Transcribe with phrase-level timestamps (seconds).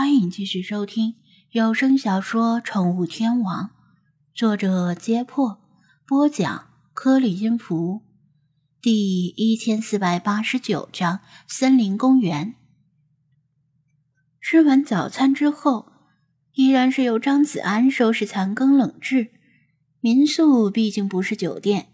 [0.00, 1.16] 欢迎继续收听
[1.50, 3.64] 有声小说《宠物天王》，
[4.34, 5.60] 作者：揭破，
[6.06, 8.00] 播讲：颗粒音符，
[8.80, 12.54] 第一千四百八十九章：森林公园。
[14.40, 15.92] 吃完早餐之后，
[16.54, 19.32] 依然是由张子安收拾残羹冷炙。
[20.00, 21.88] 民宿毕竟不是酒店，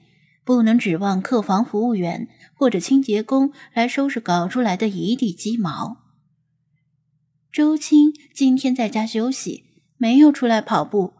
[0.45, 6.06] 不能指望客房服务员或者清洁工来收拾搞出来的一地鸡毛。
[7.57, 9.65] 周青今天在家休息，
[9.97, 11.15] 没有出来跑步。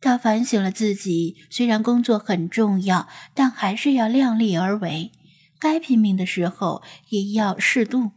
[0.00, 5.12] 他反省了自己，虽然工作很重要，但还是要量力而为。
[5.58, 8.12] 该拼命的时候也要适度。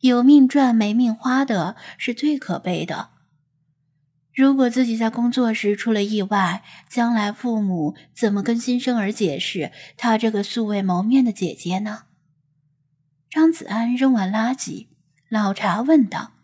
[0.00, 3.10] 有命赚没命花的是最可悲的。
[4.34, 12.04] 如果自己在工作时出了意外，将来父母怎么跟新生儿解释他这个素未谋面的姐姐呢？
[13.28, 14.86] 张子安扔完垃圾，
[15.28, 16.39] 老茶问道。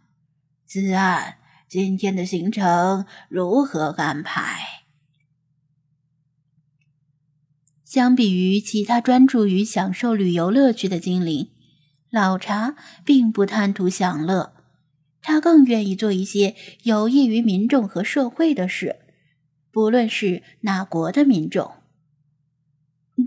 [0.66, 1.36] 子安，
[1.68, 4.82] 今天的行程如何安排？
[7.84, 11.52] 相比于其他专注于享受旅游乐趣的精灵，
[12.10, 12.74] 老茶
[13.04, 14.54] 并不贪图享乐，
[15.22, 18.96] 他更愿意做一些有益于民众和社会的事，
[19.70, 21.74] 不论是哪国的民众。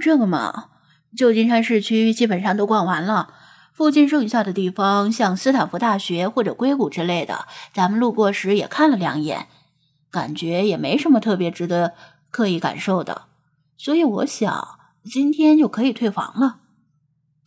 [0.02, 0.72] 这个嘛，
[1.16, 3.34] 旧金山市区基本上都逛完了。
[3.80, 9.48] 附近剩下的地方，像斯坦福大学或者硅谷之类的，咱们路过时也看了两眼，
[10.12, 11.94] 感觉也没什么特别值得
[12.30, 13.28] 刻意感受的，
[13.78, 16.60] 所以我想今天就可以退房了。”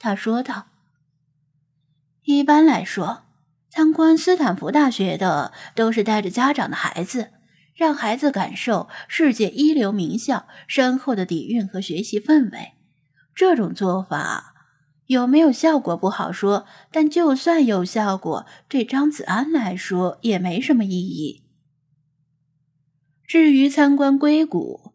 [0.01, 0.69] 他说道。
[2.25, 3.25] “一般来说，
[3.69, 7.33] 参观斯坦福大学的都是带着家长的孩子，
[7.75, 12.73] 让孩子感受世界一流名校深厚的底蕴和学习氛围。
[13.35, 14.49] 这种做法。”
[15.07, 21.43] 有没有效果不好说，但就算有效果，对张子安来说也没什么意义。
[23.27, 24.93] 至于参观硅谷，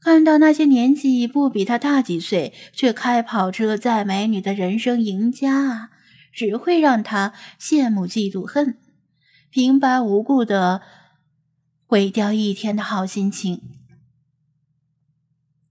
[0.00, 5.90] 看到那些年纪不比他大几岁却开跑车载美女的人生赢家，
[6.32, 8.78] 只会让他羡慕嫉妒恨，
[9.50, 10.82] 平白无故的
[11.86, 13.62] 毁掉一天的好心情。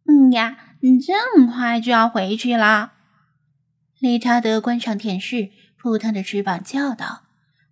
[0.06, 2.94] 嗯呀，你这么快就要回去啦？
[4.04, 7.22] 理查德关上电视，扑腾着翅膀叫道：“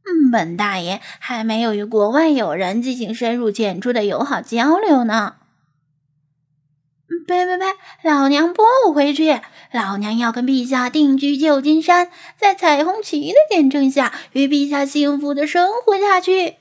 [0.07, 5.35] 嗯，本大爷还没有与国外友人进行深入浅出的友好交流呢。
[7.27, 7.65] ”“呸呸呸！
[8.09, 9.41] 老娘不回去！
[9.73, 16.55] 老娘要跟陛下定居旧金山，在彩虹旗的见证下，与陛下幸福的生活下去。”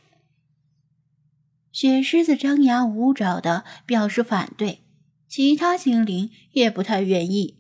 [1.70, 4.80] 雪狮子张牙舞爪的表示反对，
[5.28, 7.59] 其他精灵也不太愿意。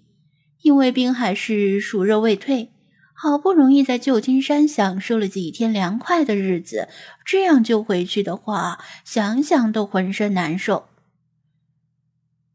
[0.62, 2.70] 因为滨海市暑热未退，
[3.14, 6.88] 好不容易在旧金山享受了几天凉快的日子，
[7.24, 10.88] 这样就回去的话，想想都浑身难受。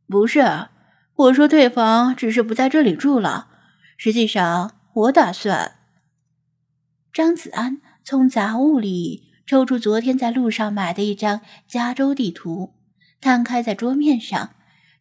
[0.08, 0.68] 不是，
[1.16, 3.48] 我说退房只是不在这里住了。
[3.98, 5.78] 实际上，我打算……
[7.12, 12.76] 张子安从杂物里抽出昨天在路上买的一张加州地图，
[13.20, 14.52] 摊开在桌面上。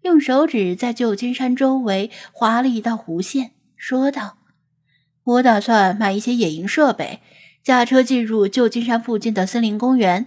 [0.05, 4.37] 用手指在旧金山周围划了一道弧线，说道
[5.25, 7.21] ：“我打算买一些野营设备，
[7.63, 10.27] 驾车进入旧金山附近的森林公园。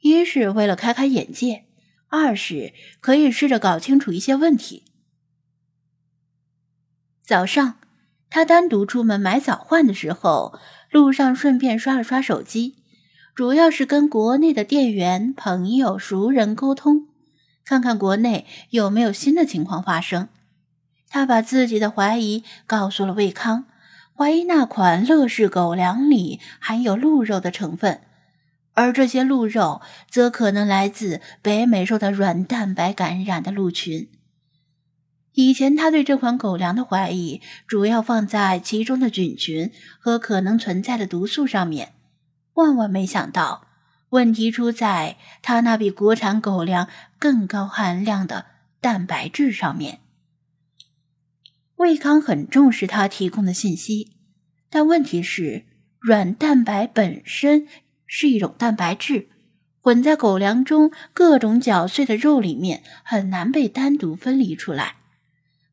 [0.00, 1.66] 一是为了开开眼界，
[2.08, 2.72] 二是
[3.02, 4.84] 可以试着搞清楚一些问题。”
[7.22, 7.74] 早上，
[8.30, 10.58] 他单独出门买早饭的时候，
[10.90, 12.76] 路上顺便刷了刷手机，
[13.34, 17.09] 主要是跟国内的店员、朋友、熟人沟通。
[17.70, 20.28] 看看国内有没有新的情况发生。
[21.08, 23.66] 他把自己的怀疑告诉了魏康，
[24.12, 28.00] 怀疑那款乐事狗粮里含有鹿肉的成分，
[28.72, 34.10] 而这些鹿肉则可能来自北美受到软蛋白感染的鹿群。
[35.34, 39.70] 以前他对这款狗粮的怀疑主要放在其中的菌群
[40.00, 41.92] 和可能存在的毒素上面，
[42.54, 43.69] 万万没想到。
[44.10, 48.46] 问题出在他那比国产狗粮更高含量的
[48.80, 50.00] 蛋白质上面。
[51.76, 54.12] 魏康很重视他提供的信息，
[54.68, 55.64] 但问题是，
[55.98, 57.66] 软蛋白本身
[58.06, 59.28] 是一种蛋白质，
[59.80, 64.96] 混在狗粮中各种搅碎的肉里面，很难被单独分离出来。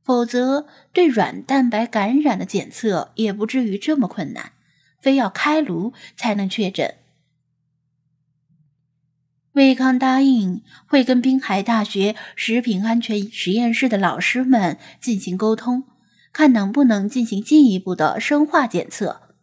[0.03, 4.53] 否则，对软蛋白感染的检测也不至于这么困难，
[5.01, 6.95] 非要开颅才能确诊。
[9.57, 15.85] 魏康答应会跟滨海大学食品安全实验室的老师们进行沟通，
[16.31, 19.33] 看能不能进行进一步的生化检测，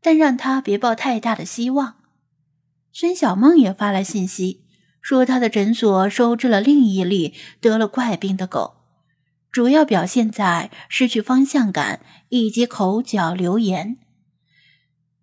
[0.00, 1.96] 但让他别抱太大的希望。
[2.92, 4.62] 孙小梦也发来信息，
[5.02, 8.74] 说他的诊所收治了另一例得了怪病的狗，
[9.50, 13.96] 主要表现在失去方向感以及口角流言。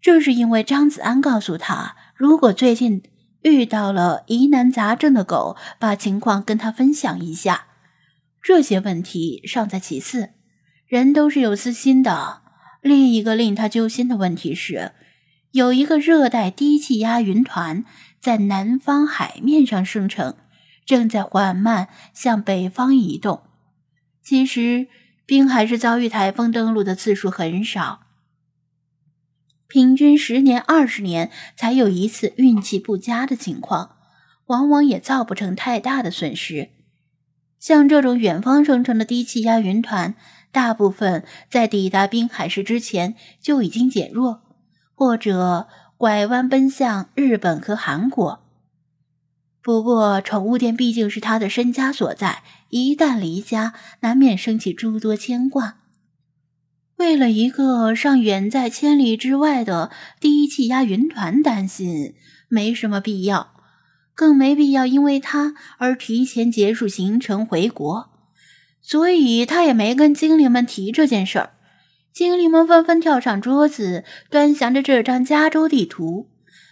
[0.02, 3.02] 这是因为张子安告诉他，如果最近
[3.42, 7.68] 遇到了疑难杂症的狗，把情况跟他分享一下。
[8.42, 10.30] 这些问题尚在其次，
[10.86, 12.42] 人都是有私心的。
[12.82, 14.94] 另一个令他揪心的问题是。
[15.52, 17.84] 有一个热带低气压云团
[18.20, 20.36] 在南方海面上生成，
[20.86, 23.44] 正在缓慢向北方移动。
[24.22, 24.88] 其实，
[25.26, 28.02] 滨海市遭遇台风登陆的次数很少，
[29.68, 33.98] 平均十年、二十年才有一次运气不佳的情况，
[34.48, 36.70] 往往也造不成太大的损失。
[37.60, 40.16] 像这种远方生成的低气压云团，
[40.52, 44.44] 大部分在抵达滨海市之前就已经减弱。
[45.00, 48.44] 或者拐弯奔向日本和韩国。
[49.62, 55.78] 不过，宠物店毕竟是他的身家所在，一旦离家，难免升起诸多牵挂。
[56.98, 62.16] 为了一个尚远在千里之外的低气压云团担心，
[62.50, 63.54] 没什么必要，
[64.16, 68.10] 更没必要因为他而提前结束行程回国。
[68.82, 71.52] 所以，他也没跟精灵们提这件事儿。
[72.12, 76.30] 精灵们纷纷跳上桌子，端详着这张加州地图。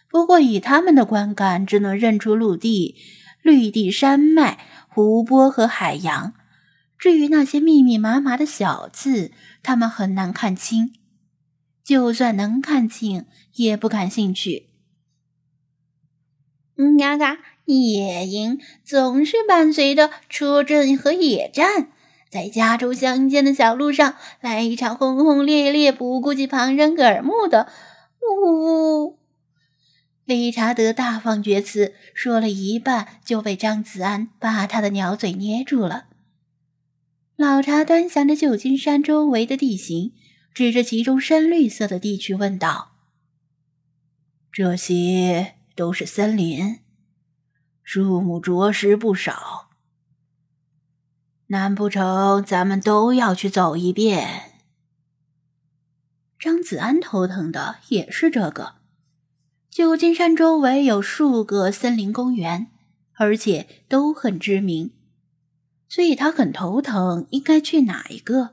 [0.10, 2.96] 不过，以他们的观感，只能认出陆地、
[3.44, 4.58] 绿地、山脉、
[4.88, 6.34] 湖泊和海洋。
[6.98, 9.32] 至于那些密密麻麻的小字，
[9.62, 10.94] 他们很难看清。
[11.84, 13.26] 就算能看清，
[13.56, 14.70] 也不感兴趣。
[16.98, 21.90] 嘎嘎，野营总是伴随着车震和野战。
[22.32, 27.70] 在加州乡间的小路上，来一场轰轰烈烈、不顾及旁人耳目的
[28.42, 29.20] 呜呜！
[30.26, 36.06] 理查德大放厥词，说了一半就被张子安把他的鸟嘴捏住了。
[37.38, 40.14] 老查端详着旧金山周围的地形，
[40.54, 42.94] 指着其中深绿色的地区问道
[44.54, 46.80] ：“这些都是森林，
[47.84, 49.70] 树木着实不少。”
[51.48, 54.54] 难不成咱们都要去走一遍？
[56.40, 58.76] 张子安头疼的也是这个。
[59.70, 62.72] 旧金山周围有数个森林公园，
[63.16, 64.95] 而且都很知名，
[65.88, 68.52] 所以他很头疼，应该去哪一个？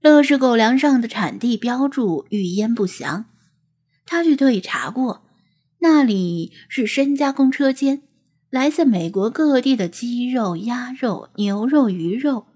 [0.00, 3.26] 乐事狗粮上的产地标注语焉不详，
[4.06, 5.22] 他去特意查过，
[5.80, 8.02] 那里是深加工车间。
[8.50, 12.46] 来自美国各地的鸡肉、鸭肉、牛肉、鱼肉，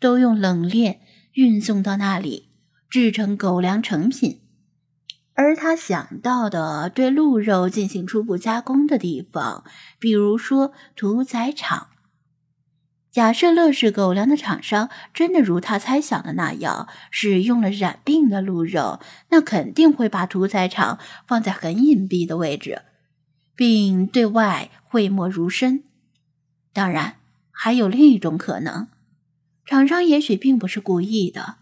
[0.00, 1.00] 都用冷链
[1.34, 2.48] 运送到那里，
[2.88, 4.40] 制成狗粮成品。
[5.34, 9.64] 而他想到的对鹿肉进行初步加工的地方，
[9.98, 11.88] 比如说屠宰场。
[13.12, 22.82] 假设乐事狗粮的厂商真的如他猜想的那样，使用了染病的鹿肉，那肯定会把屠宰场放在很隐蔽的位置。
[23.54, 25.84] 并对外讳莫如深。
[26.72, 27.16] 当然，
[27.50, 28.88] 还有另一种可能，
[29.66, 31.56] 厂商也许并不是故意的，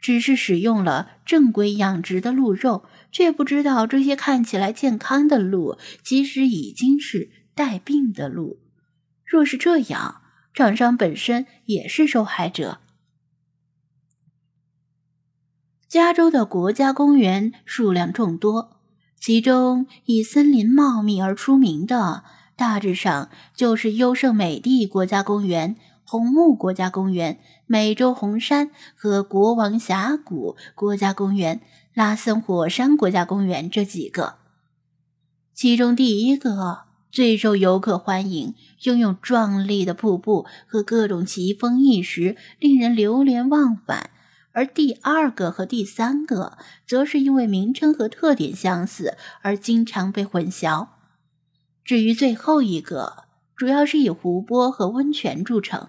[0.00, 8.58] 只是使用了正规养殖的鹿肉，却不知道这些看起来健康的鹿其实已经是带病的鹿。
[9.24, 10.21] 若是这样，
[10.52, 12.78] 厂商本身也是受害者。
[15.88, 18.78] 加州的国家公园数量众多。
[19.20, 22.24] 其中以森林茂密而出名的，
[22.56, 31.60] 大致上就是优胜美地国家公园、红木国家公园、美洲红杉和国王峡谷国家公园、
[31.94, 34.38] 拉森火山国家公园这几个。
[35.54, 38.54] 其中第一个最受游客欢迎，
[38.84, 44.08] 拥有壮丽的瀑布和各种奇峰异石，令人流连忘返。
[44.52, 50.88] 而第二个和第三个，则是因为名称和特点相似而经常被混淆。
[51.84, 55.88] 至于最后一个，主要是以湖泊和温泉著称。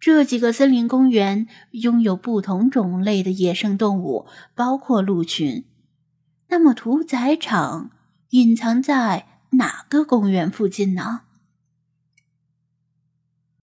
[0.00, 5.66] 这几个森林公园拥有不同种类的野生动物，包括鹿群。
[6.48, 7.90] 那么，屠宰场
[8.30, 11.22] 隐藏在哪个公园附近呢？